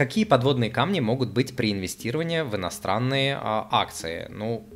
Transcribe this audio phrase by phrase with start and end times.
[0.00, 4.28] какие подводные камни могут быть при инвестировании в иностранные а, акции?
[4.30, 4.66] Ну,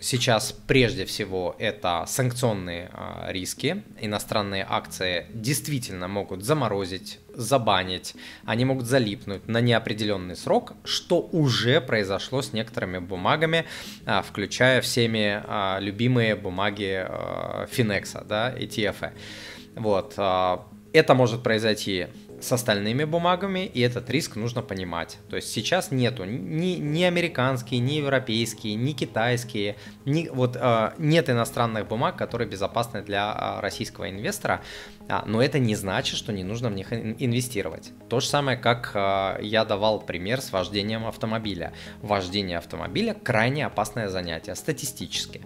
[0.00, 3.82] сейчас прежде всего это санкционные а, риски.
[4.00, 8.14] Иностранные акции действительно могут заморозить, забанить,
[8.46, 13.66] они могут залипнуть на неопределенный срок, что уже произошло с некоторыми бумагами,
[14.06, 17.06] а, включая всеми а, любимые бумаги
[17.70, 19.10] Финекса, да, ETF.
[19.74, 20.14] Вот.
[20.16, 22.06] А, это может произойти
[22.42, 25.18] с остальными бумагами, и этот риск нужно понимать.
[25.30, 31.30] То есть сейчас нету ни, ни американские, ни европейские, ни китайские, ни, вот, э, нет
[31.30, 34.62] иностранных бумаг, которые безопасны для э, российского инвестора,
[35.08, 37.92] а, но это не значит, что не нужно в них инвестировать.
[38.08, 41.72] То же самое, как э, я давал пример с вождением автомобиля.
[42.02, 45.42] Вождение автомобиля крайне опасное занятие статистически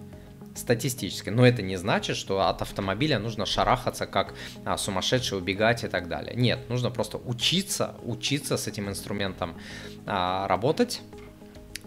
[0.57, 1.29] статистически.
[1.29, 4.33] Но это не значит, что от автомобиля нужно шарахаться как
[4.65, 6.35] а, сумасшедший, убегать и так далее.
[6.35, 9.55] Нет, нужно просто учиться, учиться с этим инструментом
[10.05, 11.01] а, работать.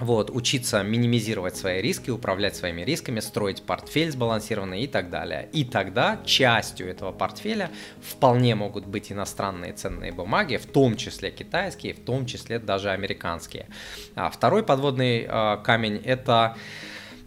[0.01, 5.51] Вот, учиться минимизировать свои риски, управлять своими рисками, строить портфель сбалансированный и так далее.
[5.53, 11.93] И тогда частью этого портфеля вполне могут быть иностранные ценные бумаги, в том числе китайские,
[11.93, 13.69] в том числе даже американские.
[14.15, 16.57] А второй подводный а, камень это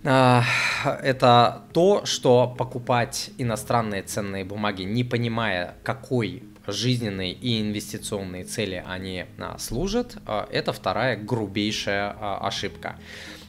[0.04, 9.26] это то, что покупать иностранные ценные бумаги, не понимая, какой жизненной и инвестиционной цели они
[9.38, 12.96] а, служат, а, это вторая грубейшая ошибка.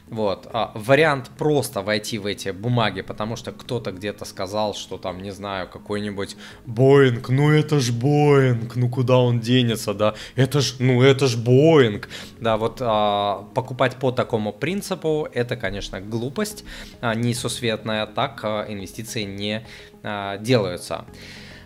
[0.09, 0.47] Вот.
[0.53, 5.31] А вариант просто войти в эти бумаги, потому что кто-то где-то сказал, что там, не
[5.31, 11.01] знаю, какой-нибудь Боинг, ну это ж Боинг, ну куда он денется, да, это ж, ну
[11.01, 12.07] это ж Боинг.
[12.39, 16.65] Да, вот а, покупать по такому принципу, это, конечно, глупость
[17.01, 19.65] а, несусветная, так а, инвестиции не
[20.03, 21.05] а, делаются.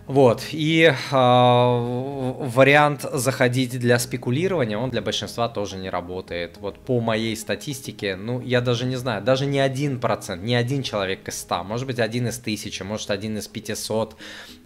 [0.10, 6.58] Вот, и э, вариант заходить для спекулирования, он для большинства тоже не работает.
[6.60, 10.82] Вот по моей статистике, ну, я даже не знаю, даже не один процент, не один
[10.82, 14.16] человек из ста, может быть, один из тысячи, может, один из пятисот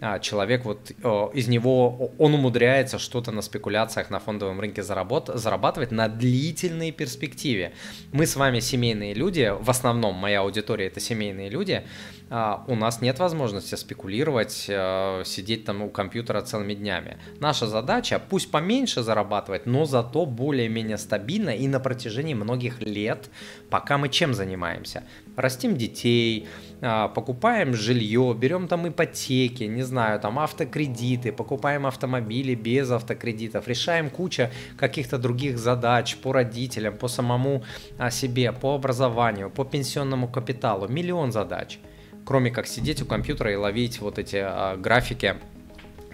[0.00, 5.30] э, человек, вот э, из него он умудряется что-то на спекуляциях на фондовом рынке заработ,
[5.34, 7.74] зарабатывать на длительной перспективе.
[8.12, 11.84] Мы с вами семейные люди, в основном моя аудитория это семейные люди,
[12.30, 17.18] э, у нас нет возможности спекулировать, э, сидеть там у компьютера целыми днями.
[17.40, 23.30] Наша задача, пусть поменьше зарабатывать, но зато более-менее стабильно и на протяжении многих лет,
[23.70, 25.02] пока мы чем занимаемся?
[25.36, 26.46] Растим детей,
[26.80, 34.10] а, покупаем жилье, берем там ипотеки, не знаю, там автокредиты, покупаем автомобили без автокредитов, решаем
[34.10, 37.64] куча каких-то других задач по родителям, по самому
[37.98, 41.78] а, себе, по образованию, по пенсионному капиталу, миллион задач–
[42.24, 45.36] кроме как сидеть у компьютера и ловить вот эти а, графики,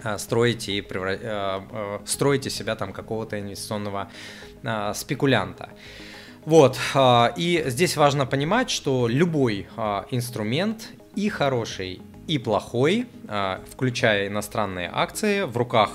[0.03, 1.17] а, строите и превра...
[1.21, 4.09] а, а, строите себя там какого-то инвестиционного
[4.63, 5.69] а, спекулянта.
[6.45, 13.07] Вот, а, и здесь важно понимать, что любой а, инструмент и хороший, и плохой,
[13.69, 15.91] включая иностранные акции, в руках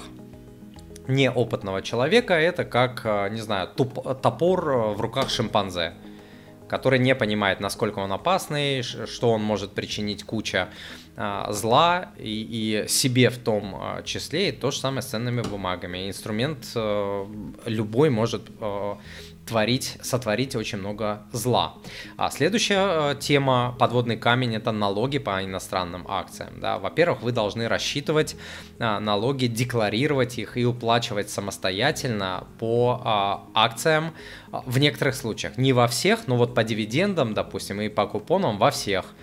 [1.08, 5.94] неопытного человека, это как, не знаю, туп, топор в руках шимпанзе
[6.68, 10.68] который не понимает, насколько он опасный, что он может причинить куча
[11.16, 15.42] а, зла и, и себе в том а, числе, и то же самое с ценными
[15.42, 16.08] бумагами.
[16.08, 17.26] Инструмент а,
[17.66, 18.98] любой может а,
[19.46, 21.74] творить, сотворить очень много зла.
[22.16, 26.60] А следующая э, тема, подводный камень, это налоги по иностранным акциям.
[26.60, 26.78] Да.
[26.78, 28.36] Во-первых, вы должны рассчитывать
[28.78, 34.12] а, налоги, декларировать их и уплачивать самостоятельно по а, акциям
[34.50, 35.56] в некоторых случаях.
[35.56, 39.14] Не во всех, но вот по дивидендам, допустим, и по купонам во всех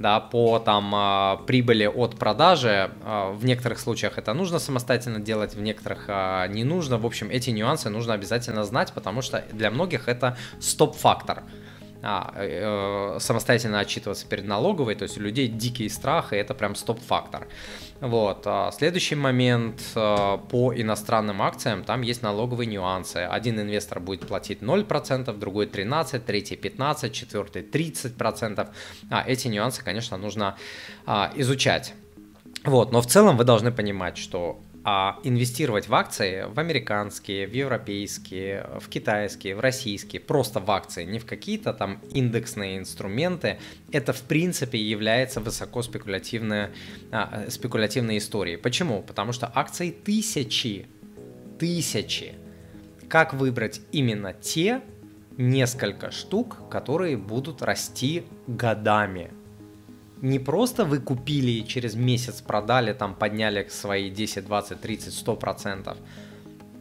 [0.00, 2.90] да, по там а, прибыли от продажи.
[3.04, 6.96] А, в некоторых случаях это нужно самостоятельно делать, в некоторых а, не нужно.
[6.96, 11.42] В общем, эти нюансы нужно обязательно знать, потому что для многих это стоп-фактор
[12.02, 16.74] а, э, самостоятельно отчитываться перед налоговой, то есть у людей дикий страх, и это прям
[16.74, 17.46] стоп-фактор.
[18.00, 18.42] Вот.
[18.46, 23.18] А следующий момент а, по иностранным акциям, там есть налоговые нюансы.
[23.18, 28.68] Один инвестор будет платить 0%, другой 13%, третий 15%, четвертый 30%.
[29.10, 30.56] А, эти нюансы, конечно, нужно
[31.06, 31.94] а, изучать.
[32.64, 37.52] Вот, но в целом вы должны понимать, что а инвестировать в акции, в американские, в
[37.52, 43.58] европейские, в китайские, в российские, просто в акции, не в какие-то там индексные инструменты,
[43.92, 46.68] это в принципе является высоко спекулятивной,
[47.12, 48.56] а, спекулятивной историей.
[48.56, 49.02] Почему?
[49.02, 50.86] Потому что акции тысячи,
[51.58, 52.34] тысячи.
[53.08, 54.80] Как выбрать именно те
[55.36, 59.30] несколько штук, которые будут расти годами?
[60.22, 65.36] Не просто вы купили и через месяц продали, там подняли свои 10, 20, 30, 100
[65.36, 65.98] процентов,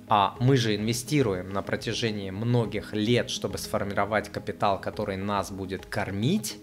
[0.07, 6.57] А мы же инвестируем на протяжении многих лет, чтобы сформировать капитал, который нас будет кормить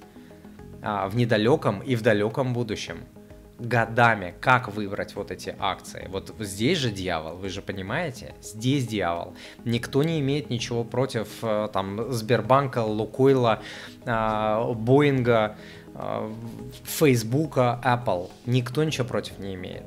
[0.82, 2.98] а, в недалеком и в далеком будущем
[3.58, 6.08] годами, как выбрать вот эти акции.
[6.10, 8.34] Вот здесь же дьявол, вы же понимаете?
[8.42, 9.34] Здесь дьявол.
[9.64, 13.62] Никто не имеет ничего против э, там Сбербанка, Лукойла,
[14.04, 15.56] а, Боинга,
[16.84, 18.30] Фейсбука, Apple.
[18.46, 19.84] Никто ничего против не имеет.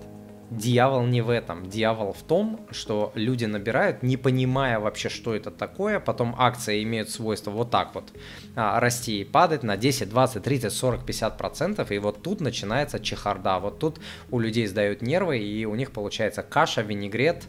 [0.50, 1.70] Дьявол не в этом.
[1.70, 6.00] Дьявол в том, что люди набирают, не понимая вообще, что это такое.
[6.00, 8.12] Потом акции имеют свойство вот так вот
[8.56, 11.92] а, расти и падать на 10, 20, 30, 40, 50 процентов.
[11.92, 13.60] И вот тут начинается чехарда.
[13.60, 14.00] Вот тут
[14.32, 17.44] у людей сдают нервы, и у них получается каша, винегрет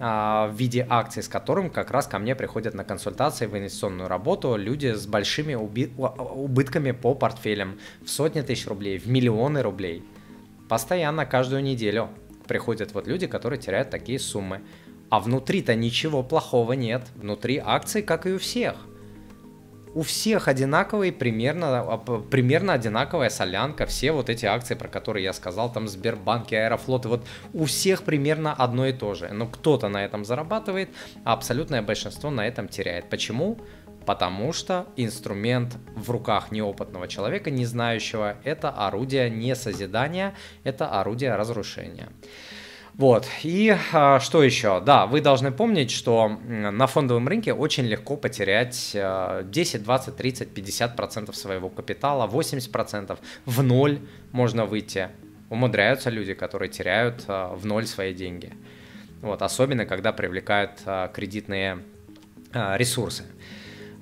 [0.00, 4.56] в виде акций, с которым как раз ко мне приходят на консультации в инвестиционную работу
[4.56, 10.02] люди с большими уби- убытками по портфелям в сотни тысяч рублей, в миллионы рублей.
[10.70, 12.08] Постоянно, каждую неделю
[12.48, 14.62] приходят вот люди, которые теряют такие суммы.
[15.10, 17.02] А внутри-то ничего плохого нет.
[17.16, 18.76] Внутри акций, как и у всех.
[19.92, 23.86] У всех одинаковые, примерно, а, примерно одинаковая солянка.
[23.86, 28.04] Все вот эти акции, про которые я сказал, там Сбербанк и Аэрофлот, вот у всех
[28.04, 29.28] примерно одно и то же.
[29.32, 30.90] Но кто-то на этом зарабатывает,
[31.24, 33.10] а абсолютное большинство на этом теряет.
[33.10, 33.58] Почему?
[34.06, 41.34] Потому что инструмент в руках неопытного человека, не знающего, это орудие не созидания, это орудие
[41.34, 42.08] разрушения.
[43.00, 44.78] Вот, и а, что еще?
[44.84, 50.96] Да, вы должны помнить, что на фондовом рынке очень легко потерять 10, 20, 30, 50
[50.96, 54.00] процентов своего капитала, 80 процентов, в ноль
[54.32, 55.08] можно выйти.
[55.48, 58.52] Умудряются люди, которые теряют а, в ноль свои деньги.
[59.22, 61.78] Вот, особенно когда привлекают а, кредитные
[62.52, 63.24] а, ресурсы.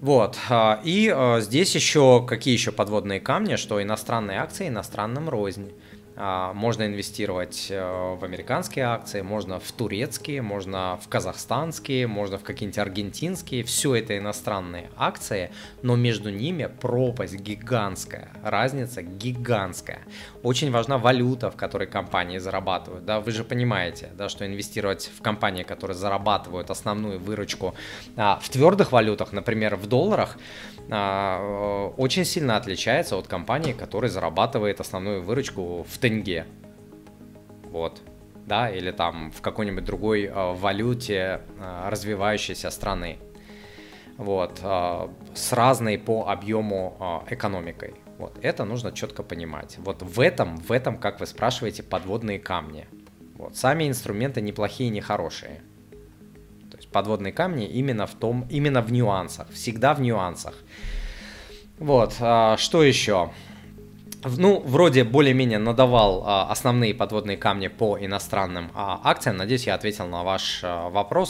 [0.01, 0.37] Вот.
[0.51, 5.71] А, и а, здесь еще какие еще подводные камни, что иностранные акции иностранным рознь.
[6.21, 12.43] А, можно инвестировать э, в американские акции, можно в турецкие, можно в казахстанские, можно в
[12.43, 13.63] какие-нибудь аргентинские.
[13.63, 20.01] Все это иностранные акции, но между ними пропасть гигантская, разница гигантская.
[20.43, 23.05] Очень важна валюта, в которой компании зарабатывают.
[23.05, 23.21] Да?
[23.21, 27.77] Вы же понимаете, да, что инвестировать в компании, которые зарабатывают основную выручку
[28.17, 30.37] в твердых валютах, например, в долларах,
[30.89, 36.47] э, очень сильно отличается от компании, которая зарабатывает основную выручку в тенге.
[37.65, 38.01] Вот.
[38.47, 43.19] Да, или там в какой-нибудь другой э, валюте э, развивающейся страны.
[44.17, 44.61] Вот.
[44.63, 46.97] Э, с разной по объему
[47.29, 47.95] э, экономикой.
[48.19, 48.39] Вот.
[48.43, 49.77] Это нужно четко понимать.
[49.79, 52.87] Вот в этом, в этом, как вы спрашиваете, подводные камни.
[53.37, 53.55] Вот.
[53.55, 55.61] Сами инструменты неплохие, не хорошие.
[56.71, 60.55] То есть подводные камни именно в том, именно в нюансах, всегда в нюансах.
[61.79, 63.31] Вот, что еще?
[64.25, 69.37] Ну, вроде более-менее надавал а, основные подводные камни по иностранным а, акциям.
[69.37, 71.27] Надеюсь, я ответил на ваш а, вопрос.